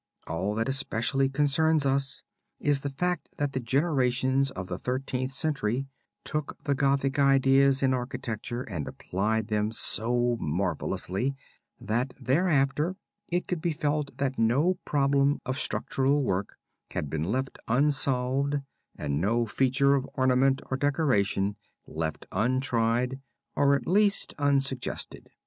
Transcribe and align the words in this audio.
All 0.25 0.55
that 0.55 0.67
especially 0.67 1.29
concerns 1.29 1.85
us 1.85 2.23
is 2.59 2.79
the 2.81 2.89
fact 2.89 3.29
that 3.37 3.53
the 3.53 3.59
generations 3.59 4.49
of 4.49 4.67
the 4.67 4.79
Thirteenth 4.79 5.31
Century 5.31 5.85
took 6.23 6.57
the 6.63 6.73
Gothic 6.73 7.19
ideas 7.19 7.83
in 7.83 7.93
architecture 7.93 8.63
and 8.63 8.87
applied 8.87 9.49
them 9.49 9.71
so 9.71 10.37
marvelously, 10.39 11.35
that 11.79 12.15
thereafter 12.19 12.95
it 13.27 13.45
could 13.47 13.61
be 13.61 13.73
felt 13.73 14.17
that 14.17 14.39
no 14.39 14.79
problem 14.85 15.39
of 15.45 15.59
structural 15.59 16.23
work 16.23 16.57
had 16.89 17.07
been 17.07 17.25
left 17.25 17.59
unsolved 17.67 18.55
and 18.97 19.21
no 19.21 19.45
feature 19.45 19.93
of 19.93 20.09
ornament 20.15 20.63
or 20.71 20.77
decoration 20.77 21.57
left 21.85 22.25
untried 22.31 23.19
or 23.55 23.75
at 23.75 23.85
least 23.85 24.33
unsuggested. 24.39 25.29